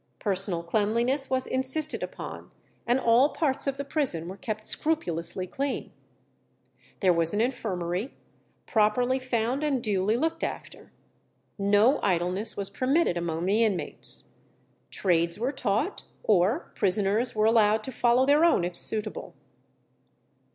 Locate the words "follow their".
17.91-18.43